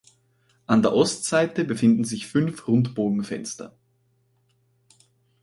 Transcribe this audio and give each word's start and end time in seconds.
An 0.65 0.81
der 0.81 0.95
Ostseite 0.95 1.63
befinden 1.63 2.05
sich 2.05 2.25
fünf 2.25 2.67
Rundbogenfenster. 2.67 3.77